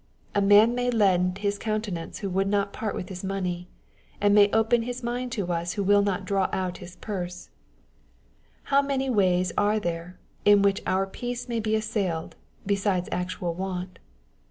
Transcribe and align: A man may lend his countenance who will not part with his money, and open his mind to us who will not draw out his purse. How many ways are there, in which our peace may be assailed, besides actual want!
A 0.33 0.41
man 0.41 0.73
may 0.73 0.89
lend 0.89 1.37
his 1.37 1.59
countenance 1.59 2.17
who 2.21 2.29
will 2.31 2.47
not 2.47 2.73
part 2.73 2.95
with 2.95 3.07
his 3.09 3.23
money, 3.23 3.67
and 4.19 4.35
open 4.51 4.81
his 4.81 5.03
mind 5.03 5.31
to 5.33 5.51
us 5.53 5.73
who 5.73 5.83
will 5.83 6.01
not 6.01 6.25
draw 6.25 6.49
out 6.51 6.79
his 6.79 6.95
purse. 6.95 7.51
How 8.73 8.81
many 8.81 9.11
ways 9.11 9.51
are 9.59 9.79
there, 9.79 10.17
in 10.43 10.63
which 10.63 10.81
our 10.87 11.05
peace 11.05 11.47
may 11.47 11.59
be 11.59 11.75
assailed, 11.75 12.35
besides 12.65 13.09
actual 13.11 13.53
want! 13.53 13.99